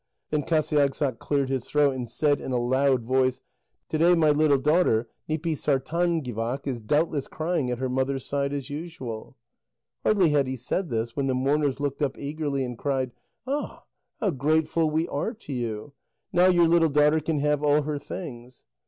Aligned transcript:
Then 0.31 0.41
Qasiagssaq 0.41 1.19
cleared 1.19 1.49
his 1.49 1.67
throat 1.69 1.93
and 1.93 2.09
said 2.09 2.41
in 2.41 2.51
a 2.51 2.57
loud 2.57 3.03
voice: 3.03 3.41
"To 3.89 3.99
day 3.99 4.15
my 4.15 4.31
little 4.31 4.57
daughter 4.57 5.07
Nipisartángivaq 5.29 6.65
is 6.65 6.79
doubtless 6.79 7.27
crying 7.27 7.69
at 7.69 7.77
her 7.77 7.87
mother's 7.87 8.25
side 8.25 8.51
as 8.51 8.67
usual." 8.71 9.37
Hardly 10.03 10.29
had 10.29 10.47
he 10.47 10.57
said 10.57 10.89
this 10.89 11.15
when 11.15 11.27
the 11.27 11.35
mourners 11.35 11.79
looked 11.79 12.01
up 12.01 12.17
eagerly, 12.17 12.65
and 12.65 12.79
cried: 12.79 13.11
"Ah, 13.45 13.83
how 14.19 14.31
grateful 14.31 14.89
we 14.89 15.07
are 15.07 15.35
to 15.35 15.53
you! 15.53 15.93
Now 16.33 16.47
your 16.47 16.67
little 16.67 16.89
daughter 16.89 17.19
can 17.19 17.37
have 17.41 17.61
all 17.61 17.83
her 17.83 17.99
things." 17.99 18.63